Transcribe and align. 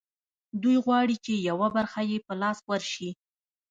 دوی 0.61 0.77
غواړي 0.85 1.15
چې 1.25 1.33
یوه 1.49 1.67
برخه 1.75 2.01
یې 2.09 2.17
په 2.27 2.33
لاس 2.41 2.59
ورشي 2.69 3.09